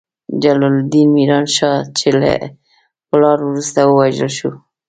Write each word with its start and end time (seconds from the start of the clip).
جلال 0.41 0.73
الدین 0.81 1.07
میران 1.15 1.45
شاه، 1.55 1.77
چې 1.97 2.07
له 2.19 2.33
پلار 3.07 3.39
وروسته 3.43 3.79
ووژل 3.85 4.31
شو. 4.37 4.51